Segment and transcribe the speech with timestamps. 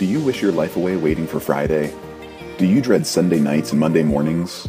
[0.00, 1.92] Do you wish your life away waiting for Friday?
[2.56, 4.66] Do you dread Sunday nights and Monday mornings?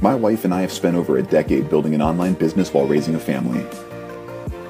[0.00, 3.16] My wife and I have spent over a decade building an online business while raising
[3.16, 3.66] a family.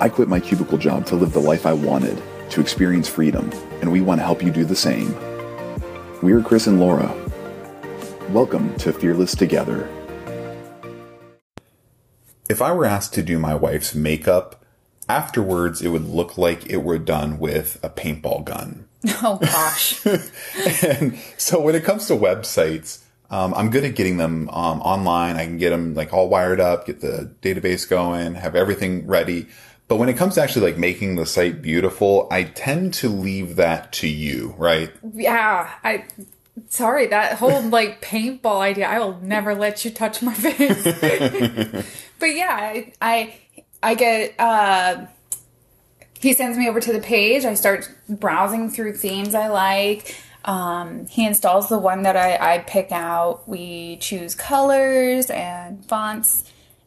[0.00, 2.18] I quit my cubicle job to live the life I wanted,
[2.48, 3.50] to experience freedom,
[3.82, 5.14] and we want to help you do the same.
[6.22, 7.14] We're Chris and Laura.
[8.30, 9.86] Welcome to Fearless Together.
[12.48, 14.64] If I were asked to do my wife's makeup,
[15.10, 18.87] afterwards it would look like it were done with a paintball gun.
[19.22, 20.04] Oh gosh.
[20.82, 25.36] and so when it comes to websites, um, I'm good at getting them um, online.
[25.36, 29.46] I can get them like all wired up, get the database going, have everything ready.
[29.86, 33.56] But when it comes to actually like making the site beautiful, I tend to leave
[33.56, 34.92] that to you, right?
[35.14, 36.04] yeah, I
[36.68, 40.82] sorry, that whole like paintball idea, I will never let you touch my face.
[42.18, 43.34] but yeah, I I,
[43.82, 45.06] I get uh
[46.20, 47.44] he sends me over to the page.
[47.44, 50.16] I start browsing through themes I like.
[50.44, 53.48] Um, he installs the one that I, I pick out.
[53.48, 56.44] We choose colors and fonts,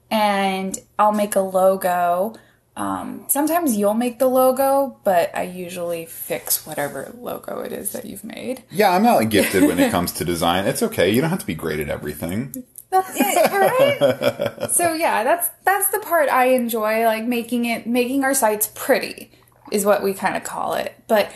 [0.10, 2.34] and I'll make a logo.
[2.76, 8.06] Um, sometimes you'll make the logo, but I usually fix whatever logo it is that
[8.06, 8.64] you've made.
[8.72, 10.66] Yeah, I'm not like, gifted when it comes to design.
[10.66, 11.10] It's okay.
[11.12, 12.64] You don't have to be great at everything.
[12.92, 13.52] That's it,
[14.60, 14.72] right?
[14.72, 19.32] so yeah, that's that's the part I enjoy, like making it making our sites pretty
[19.72, 20.94] is what we kind of call it.
[21.08, 21.32] But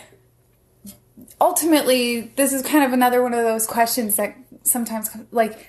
[1.40, 5.66] ultimately, this is kind of another one of those questions that sometimes like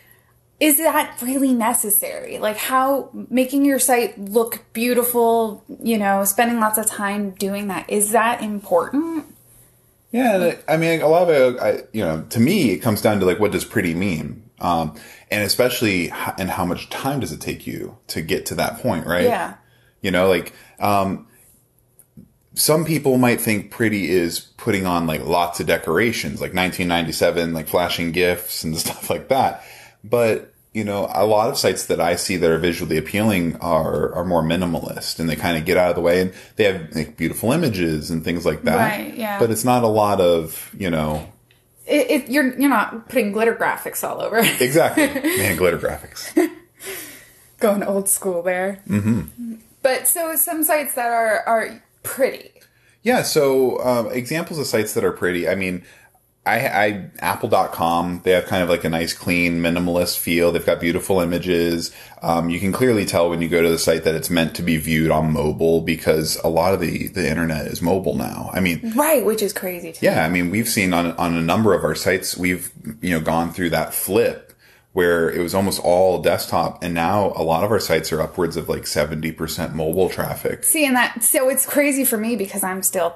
[0.60, 2.40] is that really necessary?
[2.40, 7.90] Like how making your site look beautiful, you know, spending lots of time doing that,
[7.90, 9.26] is that important?
[10.12, 13.20] Yeah, I mean, a lot of it, I, you know, to me, it comes down
[13.20, 14.47] to like, what does pretty mean?
[14.60, 14.96] Um,
[15.30, 19.06] and especially, and how much time does it take you to get to that point,
[19.06, 19.26] right?
[19.26, 19.56] Yeah.
[20.02, 21.28] You know, like, um,
[22.58, 27.68] some people might think pretty is putting on like lots of decorations, like 1997, like
[27.68, 29.64] flashing GIFs and stuff like that.
[30.04, 34.14] But, you know, a lot of sites that I see that are visually appealing are,
[34.14, 36.96] are more minimalist and they kind of get out of the way and they have
[36.96, 38.76] like beautiful images and things like that.
[38.76, 39.40] Right, yeah.
[39.40, 41.32] But it's not a lot of, you know,
[41.88, 44.38] It, it, you're you're not putting glitter graphics all over.
[44.38, 45.08] exactly.
[45.38, 46.50] Man, glitter graphics.
[47.60, 48.82] Going old school there.
[48.88, 49.56] Mm-hmm.
[49.82, 52.52] But so some sites that are are pretty.
[53.04, 55.48] Yeah, so um, examples of sites that are pretty.
[55.48, 55.84] I mean,
[56.48, 58.22] I, I Apple.com.
[58.24, 60.52] They have kind of like a nice, clean, minimalist feel.
[60.52, 61.94] They've got beautiful images.
[62.22, 64.64] Um, you can clearly tell when you go to the site that it's meant to
[64.64, 68.50] be viewed on mobile because a lot of the the internet is mobile now.
[68.54, 70.06] I mean, Right, which is crazy too.
[70.06, 72.72] yeah, I mean, we've seen on on a number of our sites, we've
[73.02, 74.54] you know gone through that flip
[74.94, 78.58] where it was almost all desktop, and now a lot of our sites are upwards
[78.58, 80.64] of like seventy percent mobile traffic.
[80.64, 83.16] See, and that so it's crazy for me because I'm still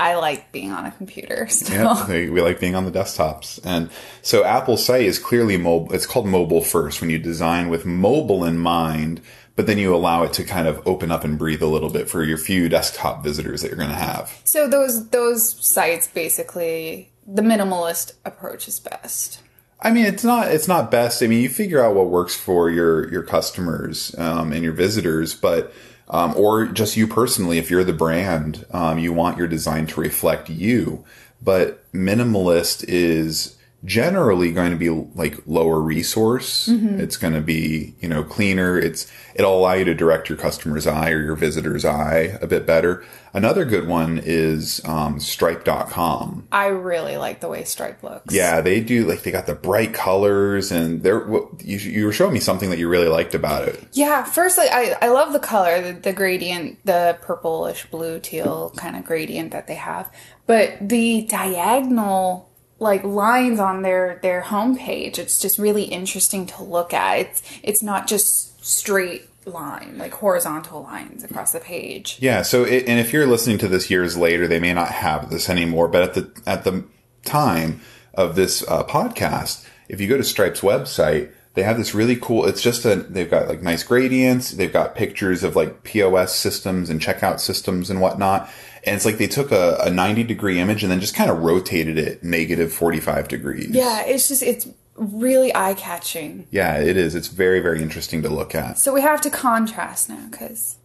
[0.00, 1.94] I like being on a computer still.
[2.08, 3.60] Yeah, we like being on the desktops.
[3.64, 3.90] And
[4.22, 5.94] so Apple's site is clearly mobile.
[5.94, 9.20] It's called mobile first when you design with mobile in mind,
[9.56, 12.08] but then you allow it to kind of open up and breathe a little bit
[12.08, 14.40] for your few desktop visitors that you're going to have.
[14.44, 19.42] So those those sites basically the minimalist approach is best.
[19.82, 21.22] I mean, it's not, it's not best.
[21.22, 25.34] I mean, you figure out what works for your, your customers, um, and your visitors,
[25.34, 25.72] but,
[26.10, 30.00] um, or just you personally, if you're the brand, um, you want your design to
[30.00, 31.04] reflect you.
[31.40, 36.68] But minimalist is generally going to be like lower resource.
[36.68, 38.78] It's going to be, you know, cleaner.
[38.78, 42.66] It's, it'll allow you to direct your customer's eye or your visitor's eye a bit
[42.66, 43.02] better.
[43.32, 46.48] Another good one is, um, stripe.com.
[46.50, 48.34] I really like the way Stripe looks.
[48.34, 49.04] Yeah, they do.
[49.06, 51.20] Like they got the bright colors, and they're.
[51.20, 53.80] what- You, you were showing me something that you really liked about it.
[53.92, 58.96] Yeah, firstly, I, I love the color, the, the gradient, the purplish blue teal kind
[58.96, 60.10] of gradient that they have.
[60.46, 62.49] But the diagonal
[62.80, 67.18] like lines on their their homepage, it's just really interesting to look at.
[67.20, 72.16] It's it's not just straight line, like horizontal lines across the page.
[72.20, 72.42] Yeah.
[72.42, 75.48] So, it, and if you're listening to this years later, they may not have this
[75.48, 75.88] anymore.
[75.88, 76.84] But at the at the
[77.24, 77.80] time
[78.14, 82.46] of this uh, podcast, if you go to Stripe's website, they have this really cool.
[82.46, 82.96] It's just a.
[82.96, 84.52] They've got like nice gradients.
[84.52, 88.48] They've got pictures of like POS systems and checkout systems and whatnot.
[88.84, 91.38] And it's like they took a, a 90 degree image and then just kind of
[91.38, 93.70] rotated it negative 45 degrees.
[93.70, 96.46] Yeah, it's just it's really eye catching.
[96.50, 97.14] Yeah, it is.
[97.14, 98.78] It's very, very interesting to look at.
[98.78, 100.76] So we have to contrast now because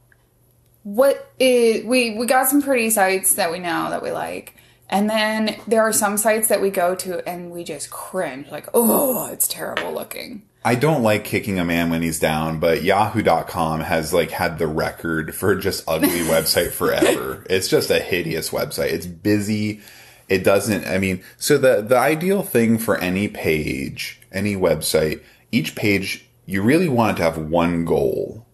[0.83, 4.55] what is we we got some pretty sites that we know that we like,
[4.89, 8.67] and then there are some sites that we go to and we just cringe like,
[8.73, 10.43] oh, it's terrible looking.
[10.63, 14.65] I don't like kicking a man when he's down, but yahoo.com has like had the
[14.67, 17.45] record for just ugly website forever.
[17.49, 18.91] It's just a hideous website.
[18.91, 19.81] It's busy.
[20.27, 20.87] it doesn't.
[20.87, 25.21] I mean, so the the ideal thing for any page, any website,
[25.51, 28.44] each page you really want it to have one goal.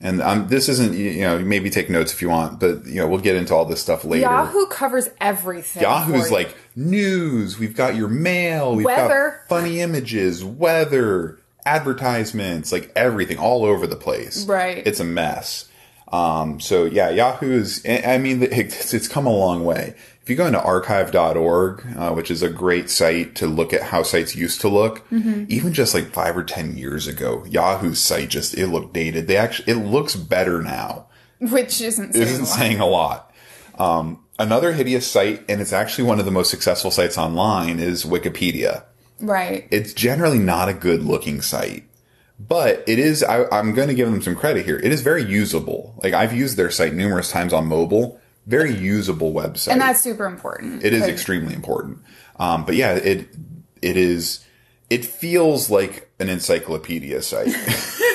[0.00, 3.08] And um, this isn't, you know, maybe take notes if you want, but you know,
[3.08, 4.22] we'll get into all this stuff later.
[4.22, 5.82] Yahoo covers everything.
[5.82, 7.58] Yahoo's like news.
[7.58, 8.76] We've got your mail.
[8.76, 9.40] We've Weather.
[9.40, 14.46] got funny images, weather, advertisements, like everything all over the place.
[14.46, 14.86] Right.
[14.86, 15.68] It's a mess.
[16.12, 17.84] Um, so yeah, Yahoo is.
[17.86, 19.94] I I mean, it's, it's come a long way.
[20.28, 24.02] If you go into archive.org, uh, which is a great site to look at how
[24.02, 25.46] sites used to look, Mm-hmm.
[25.48, 29.26] even just like five or ten years ago, Yahoo's site just it looked dated.
[29.26, 31.06] They actually it looks better now
[31.38, 32.58] which isn't saying isn't a lot.
[32.58, 33.34] saying a lot.
[33.78, 38.04] Um, another hideous site, and it's actually one of the most successful sites online, is
[38.04, 38.84] Wikipedia.
[39.20, 39.66] right.
[39.70, 41.84] It's generally not a good looking site,
[42.38, 44.76] but it is, I, I'm going to give them some credit here.
[44.76, 45.98] It is very usable.
[46.02, 48.20] Like I've used their site numerous times on mobile.
[48.48, 49.68] Very usable website.
[49.72, 50.82] and that's super important.
[50.82, 51.98] it is extremely important.
[52.40, 53.28] Um, but yeah, it,
[53.82, 54.44] it is,
[54.90, 57.54] it feels like an encyclopedia site.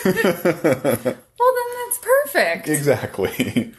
[1.40, 2.70] Well, then that's perfect.
[2.70, 3.74] exactly.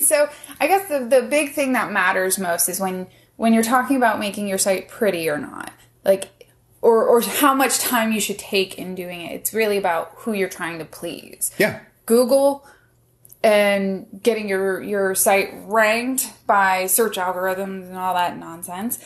[0.00, 0.28] So
[0.60, 3.06] I guess the the big thing that matters most is when
[3.36, 5.72] when you're talking about making your site pretty or not,
[6.04, 6.48] like
[6.80, 9.32] or or how much time you should take in doing it.
[9.32, 11.50] It's really about who you're trying to please.
[11.58, 11.80] Yeah.
[12.06, 12.66] Google
[13.42, 18.98] and getting your your site ranked by search algorithms and all that nonsense,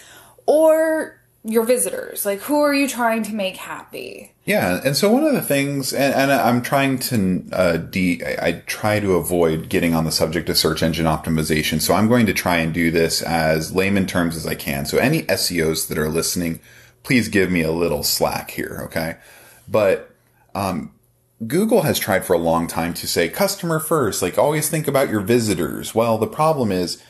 [0.46, 2.26] or your visitors.
[2.26, 4.32] Like who are you trying to make happy?
[4.44, 8.48] Yeah, and so one of the things, and, and I'm trying to uh, de, I
[8.48, 11.80] I try to avoid getting on the subject of search engine optimization.
[11.80, 14.86] So I'm going to try and do this as layman terms as I can.
[14.86, 16.60] So any SEOs that are listening,
[17.02, 19.16] please give me a little slack here, okay?
[19.68, 20.10] But
[20.54, 20.92] um,
[21.44, 25.10] Google has tried for a long time to say customer first, like always think about
[25.10, 25.94] your visitors.
[25.94, 27.02] Well, the problem is,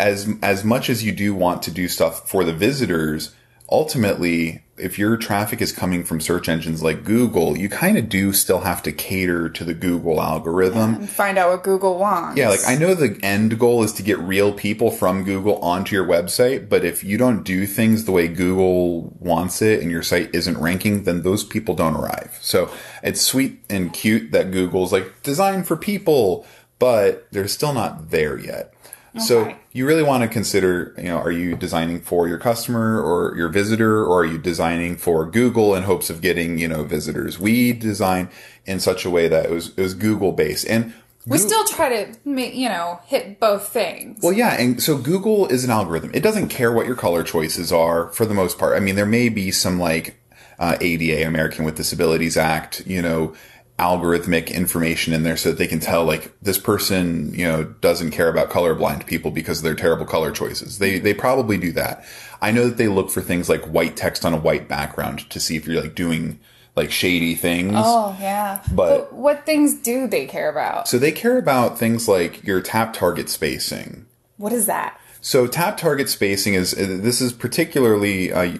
[0.00, 3.34] as as much as you do want to do stuff for the visitors,
[3.70, 8.32] ultimately, if your traffic is coming from search engines like Google, you kind of do
[8.32, 10.94] still have to cater to the Google algorithm.
[10.94, 12.38] And Find out what Google wants.
[12.38, 15.94] Yeah, like I know the end goal is to get real people from Google onto
[15.94, 20.02] your website, but if you don't do things the way Google wants it and your
[20.02, 22.38] site isn't ranking, then those people don't arrive.
[22.40, 22.70] So
[23.02, 26.46] it's sweet and cute that Google's like designed for people,
[26.78, 28.72] but they're still not there yet.
[29.18, 33.36] So you really want to consider, you know, are you designing for your customer or
[33.36, 37.38] your visitor, or are you designing for Google in hopes of getting, you know, visitors?
[37.38, 38.30] We design
[38.66, 40.92] in such a way that it was, it was Google based and
[41.28, 44.20] we still try to you know hit both things.
[44.22, 46.10] well, yeah, and so Google is an algorithm.
[46.14, 48.76] It doesn't care what your color choices are for the most part.
[48.76, 50.18] I mean, there may be some like
[50.58, 53.34] uh, ADA, American with Disabilities Act, you know,
[53.78, 58.10] algorithmic information in there so that they can tell like this person, you know, doesn't
[58.10, 60.78] care about colorblind people because of their terrible color choices.
[60.78, 62.04] They they probably do that.
[62.42, 65.40] I know that they look for things like white text on a white background to
[65.40, 66.40] see if you're like doing
[66.76, 67.74] like shady things.
[67.76, 68.62] Oh yeah.
[68.72, 70.88] But- what things do they care about?
[70.88, 74.06] So they care about things like your tap target spacing.
[74.36, 75.00] What is that?
[75.20, 78.58] So tap target spacing is this is particularly uh,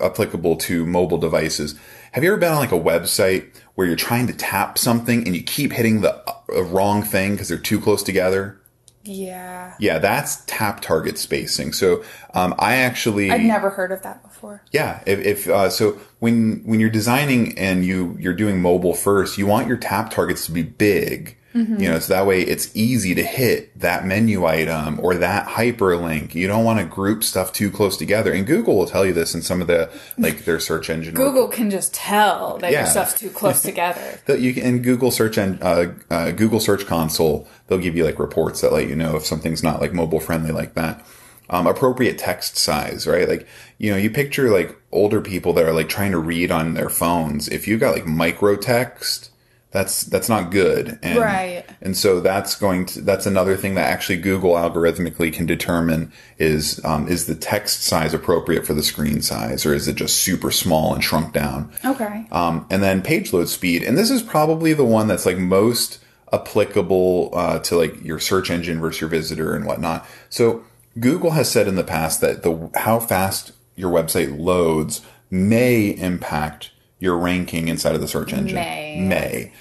[0.00, 1.78] applicable to mobile devices.
[2.12, 5.36] Have you ever been on like a website where you're trying to tap something and
[5.36, 8.60] you keep hitting the uh, wrong thing because they're too close together?
[9.04, 9.74] Yeah.
[9.78, 11.72] Yeah, that's tap target spacing.
[11.72, 12.04] So
[12.34, 14.62] um, I actually I've never heard of that before.
[14.72, 19.38] yeah, if, if uh, so, when when you're designing and you you're doing mobile first,
[19.38, 21.38] you want your tap targets to be big.
[21.52, 26.34] You know, so that way it's easy to hit that menu item or that hyperlink.
[26.34, 28.32] You don't want to group stuff too close together.
[28.32, 31.14] And Google will tell you this in some of the like their search engine.
[31.14, 32.80] Google can just tell that Yeah.
[32.82, 34.20] your stuff's too close together.
[34.26, 38.04] that you can in Google search and uh, uh, Google Search Console, they'll give you
[38.04, 41.04] like reports that let you know if something's not like mobile friendly like that.
[41.52, 43.28] Um, appropriate text size, right?
[43.28, 46.74] Like you know, you picture like older people that are like trying to read on
[46.74, 47.48] their phones.
[47.48, 49.29] If you got like micro text,
[49.72, 51.64] that's that's not good, and, Right.
[51.80, 56.84] And so that's going to that's another thing that actually Google algorithmically can determine is
[56.84, 60.50] um, is the text size appropriate for the screen size, or is it just super
[60.50, 61.72] small and shrunk down?
[61.84, 62.26] Okay.
[62.32, 63.84] Um, and then page load speed.
[63.84, 66.00] And this is probably the one that's like most
[66.32, 70.04] applicable uh, to like your search engine versus your visitor and whatnot.
[70.30, 70.64] So
[70.98, 75.00] Google has said in the past that the how fast your website loads
[75.30, 76.69] may impact
[77.00, 78.54] your ranking inside of the search engine.
[78.54, 79.00] May.
[79.00, 79.52] May.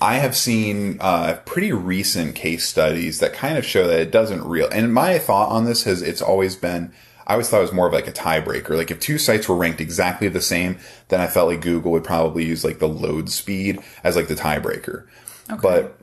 [0.00, 4.44] I have seen uh, pretty recent case studies that kind of show that it doesn't
[4.44, 4.68] real.
[4.70, 6.92] And my thought on this has it's always been
[7.26, 8.76] I always thought it was more of like a tiebreaker.
[8.76, 10.78] Like if two sites were ranked exactly the same,
[11.08, 14.34] then I felt like Google would probably use like the load speed as like the
[14.34, 15.06] tiebreaker.
[15.60, 15.98] But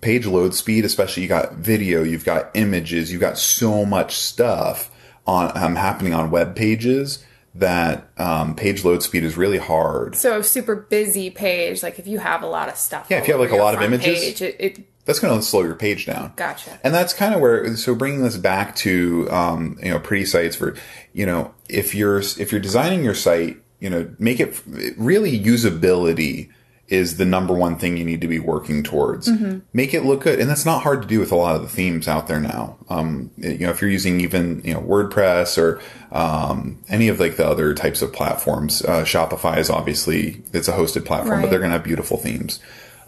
[0.00, 4.90] page load speed, especially you got video, you've got images, you've got so much stuff.
[5.26, 10.14] on um, happening on web pages that um, page load speed is really hard.
[10.14, 13.08] So a super busy page, like if you have a lot of stuff.
[13.10, 14.20] Yeah, if you have, like, a lot of images.
[14.20, 16.32] page, it, it That's going to slow your page down.
[16.36, 16.78] gotcha.
[16.84, 20.54] And that's kind of where, so bringing this back to, um, you know, pretty sites
[20.54, 20.76] for,
[21.12, 24.62] you know, if you're, if you're designing your site, you know, make it
[24.96, 26.50] really usability
[26.90, 29.28] is the number one thing you need to be working towards.
[29.72, 30.40] Make it look good.
[30.40, 32.76] And that's not hard to do with a lot of the themes out there now.
[32.88, 35.80] Um, you know, if you're using even, you know, WordPress or,
[36.10, 40.72] um, any of like the other types of platforms, uh, Shopify is obviously, it's a
[40.72, 42.58] hosted platform, but they're going to have beautiful themes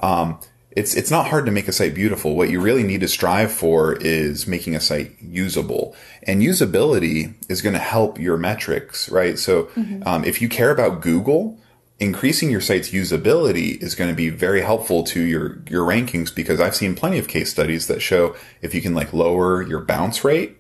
[0.01, 0.39] Um,
[0.75, 2.35] it's it's not hard to make a site beautiful.
[2.35, 7.61] What you really need to strive for is making a site usable, and usability is
[7.61, 9.39] going to help your metrics, right?
[9.39, 9.69] So,
[10.07, 11.59] um, if you care about Google,
[12.03, 16.61] increasing your site's usability is going to be very helpful to your your rankings because
[16.61, 20.25] I've seen plenty of case studies that show if you can like lower your bounce
[20.25, 20.59] rate,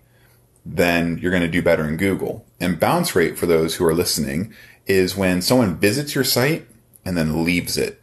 [0.65, 2.47] then you're going to do better in Google.
[2.61, 4.55] And bounce rate for those who are listening
[4.87, 6.69] is when someone visits your site
[7.05, 8.01] and then leaves it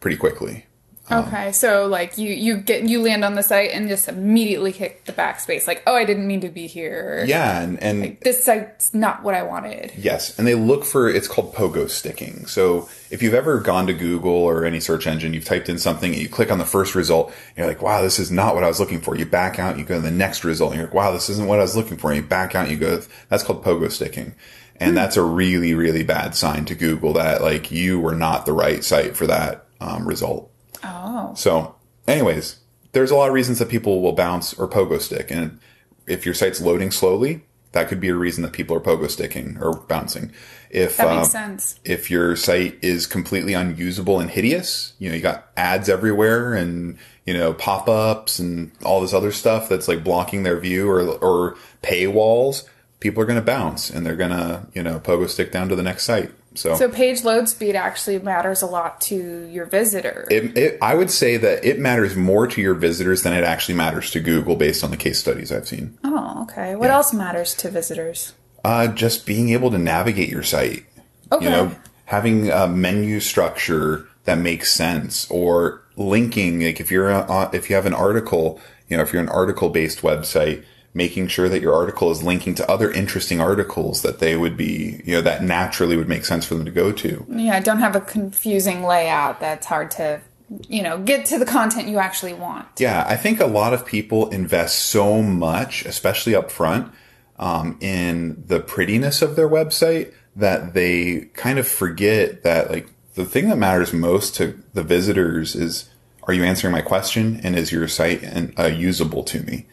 [0.00, 0.66] pretty quickly.
[1.12, 5.04] Okay, so like you you get you land on the site and just immediately hit
[5.06, 7.24] the backspace, like oh I didn't mean to be here.
[7.26, 9.92] Yeah, and, and This site's not what I wanted.
[9.96, 12.46] yes, and they look for it's called pogo sticking.
[12.46, 16.12] So if you've ever gone to Google or any search engine, you've typed in something,
[16.12, 18.62] and you click on the first result, and you're like, wow, this is not what
[18.64, 19.16] I was looking for.
[19.16, 21.46] You back out, you go to the next result, and you're like, wow, this isn't
[21.46, 22.10] what I was looking for.
[22.12, 24.34] And you back out, and you go, that's called pogo sticking.
[24.76, 28.54] And that's a really, really bad sign to Google that like you were not the
[28.54, 30.49] right site for that um, result.
[30.82, 31.74] Oh, So,
[32.06, 32.60] anyways,
[32.92, 35.30] there's a lot of reasons that people will bounce or pogo stick.
[35.30, 35.60] And
[36.06, 39.56] if your site's loading slowly, that could be a reason that people are pogo sticking
[39.60, 40.32] or bouncing.
[40.70, 41.80] If that makes um, sense.
[41.84, 46.98] if your site is completely unusable and hideous, you know, you got ads everywhere and,
[47.26, 51.56] you know, pop-ups and all this other stuff that's like blocking their view or, or
[51.82, 52.64] paywalls,
[52.98, 55.76] people are going to bounce and they're going to, you know, pogo stick down to
[55.76, 56.32] the next site.
[56.54, 60.26] So, So page load speed actually matters a lot to your visitor.
[60.30, 63.76] it, it, I would say that it matters more to your visitors than it actually
[63.76, 65.96] matters to Google based on the case studies I've seen.
[66.02, 66.74] oh, okay.
[66.74, 68.32] What else matters to visitors?
[68.64, 70.84] Uh, just being able to navigate your site.
[71.30, 71.44] Okay.
[71.44, 71.76] You know,
[72.06, 77.76] having a menu structure that makes sense or linking, like if you're, a, if you
[77.76, 81.74] have an article, you know, if you're an article based website, making sure that your
[81.74, 85.96] article is linking to other interesting articles that they would be, you know, that naturally
[85.96, 87.24] would make sense for them to go to.
[87.28, 90.20] Yeah, don't have a confusing layout that's hard to,
[90.68, 92.66] you know, get to the content you actually want.
[92.78, 96.92] Yeah, I think a lot of people invest so much, especially up front,
[97.38, 103.24] um, in the prettiness of their website that they kind of forget that like the
[103.24, 105.88] thing that matters most to the visitors is
[106.24, 109.66] are you answering my question and is your site and, uh, usable to me?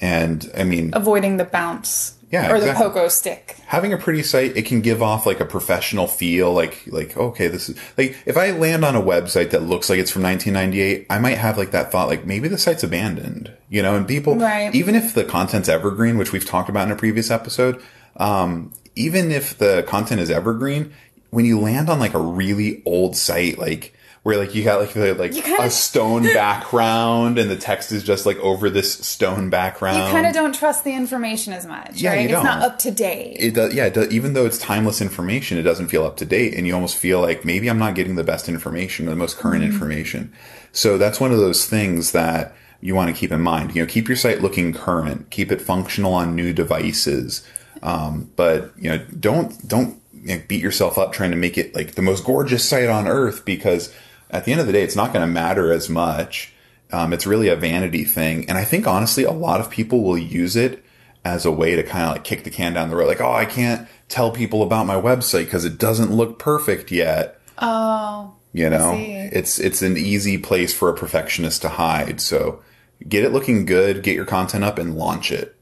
[0.00, 2.12] And I mean, Avoiding the bounce.
[2.32, 2.88] Yeah, Or exactly.
[2.88, 3.56] the pogo stick.
[3.66, 6.52] having a pretty site, it can give off like a professional feel.
[6.52, 10.00] Like, like, okay, this is like, if I land on a website that looks like
[10.00, 13.80] it's from 1998, I might have like that thought, like maybe the site's abandoned, you
[13.80, 14.74] know, and people, Right.
[14.74, 17.80] even if the content's evergreen, which we've talked about in a previous episode,
[18.16, 20.92] um, even if the content is evergreen,
[21.30, 23.94] when you land on like a really old site, like,
[24.26, 28.02] where like you got like the, like kinda- a stone background and the text is
[28.02, 29.98] just like over this stone background.
[29.98, 32.24] You kind of don't trust the information as much, Yeah, right?
[32.28, 32.62] It's not don't.
[32.72, 33.36] up to date.
[33.38, 36.24] it does, yeah, it does, even though it's timeless information, it doesn't feel up to
[36.24, 39.16] date, and you almost feel like maybe I'm not getting the best information or the
[39.16, 40.32] most current information.
[40.72, 43.76] So that's one of those things that you want to keep in mind.
[43.76, 47.46] You know, keep your site looking current, keep it functional on new devices,
[47.80, 51.76] um, but you know, don't don't you know, beat yourself up trying to make it
[51.76, 53.94] like the most gorgeous site on earth because
[54.30, 56.52] at the end of the day, it's not going to matter as much.
[56.92, 60.18] Um, it's really a vanity thing, and I think honestly, a lot of people will
[60.18, 60.84] use it
[61.24, 63.08] as a way to kind of like kick the can down the road.
[63.08, 67.40] Like, oh, I can't tell people about my website because it doesn't look perfect yet.
[67.58, 72.20] oh, You know, it's it's an easy place for a perfectionist to hide.
[72.20, 72.62] So
[73.08, 75.56] get it looking good, get your content up, and launch it.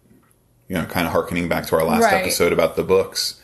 [0.68, 2.23] You know, kind of harkening back to our last Right.
[2.23, 3.40] episode about the books.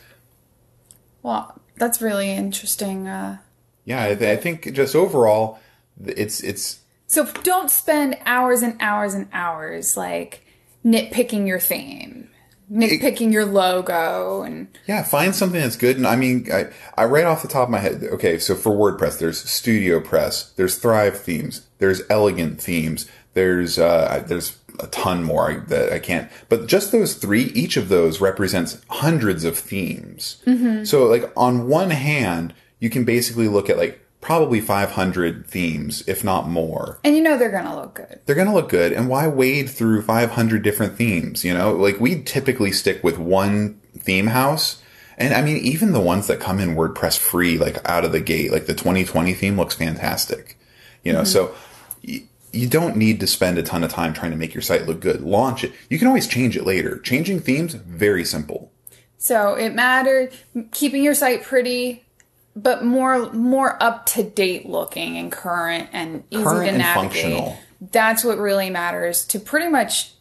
[1.23, 3.07] well, that's really interesting.
[3.07, 3.37] Uh,
[3.85, 5.59] Yeah, I, th- I think just overall,
[6.05, 10.45] it's it's so don't spend hours and hours and hours like
[10.85, 12.29] nitpicking your theme,
[12.71, 15.97] nitpicking your logo, and Yeah, find something that's good.
[15.97, 18.71] And I mean, I, I right off the top of my head, okay, so for
[18.71, 25.23] WordPress, there's Studio Press, there's Thrive themes, there's Elegant themes, there's uh, there's a ton
[25.23, 26.31] more that I can't.
[26.49, 30.41] But just those three, each of those represents hundreds of themes.
[30.87, 36.23] So like on one hand, you can basically look at like probably 500 themes, if
[36.23, 36.99] not more.
[37.03, 38.19] And you know they're going to look good.
[38.25, 38.91] They're going to look good.
[38.91, 41.45] And why wade through 500 different themes?
[41.45, 44.81] You know, like we typically stick with one theme house.
[45.17, 48.19] And I mean, even the ones that come in WordPress free, like out of the
[48.19, 50.57] gate, like the 2020 theme looks fantastic.
[51.03, 51.25] You know, mm-hmm.
[51.27, 51.55] so
[52.05, 54.87] y- you don't need to spend a ton of time trying to make your site
[54.87, 55.21] look good.
[55.21, 55.73] Launch it.
[55.89, 56.99] You can always change it later.
[56.99, 58.71] Changing themes, very simple.
[59.17, 60.33] So it mattered
[60.71, 62.03] keeping your site pretty,
[62.55, 67.11] but more more up to date looking and current and easy Current to navigate.
[67.23, 67.57] functional.
[67.91, 70.13] That's what really matters to pretty much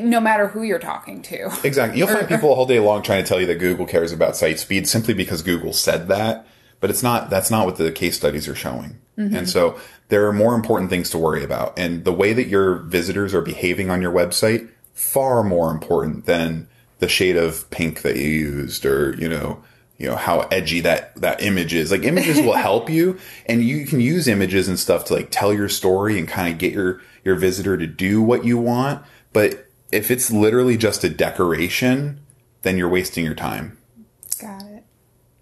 [0.00, 1.50] no matter who you're talking to.
[1.64, 1.98] Exactly.
[1.98, 4.58] You'll find people all day long trying to tell you that Google cares about site
[4.58, 6.46] speed simply because Google said that,
[6.80, 7.30] but it's not.
[7.30, 8.98] That's not what the case studies are showing.
[9.18, 9.36] Mm-hmm.
[9.36, 12.76] And so there are more important things to worry about, and the way that your
[12.76, 16.68] visitors are behaving on your website far more important than
[16.98, 19.62] the shade of pink that you used, or you know,
[19.98, 21.90] you know how edgy that that image is.
[21.90, 25.52] Like images will help you, and you can use images and stuff to like tell
[25.52, 29.04] your story and kind of get your your visitor to do what you want.
[29.32, 32.20] But if it's literally just a decoration,
[32.62, 33.78] then you're wasting your time.
[34.40, 34.84] Got it.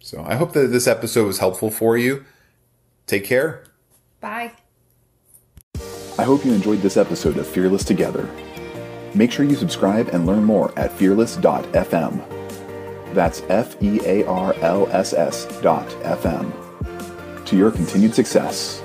[0.00, 2.24] So I hope that this episode was helpful for you.
[3.06, 3.64] Take care.
[4.20, 4.52] Bye.
[6.18, 8.28] I hope you enjoyed this episode of Fearless Together.
[9.14, 12.39] Make sure you subscribe and learn more at fearless.fm.
[13.12, 16.52] That's F E A R L S S dot FM.
[17.46, 18.82] To your continued success.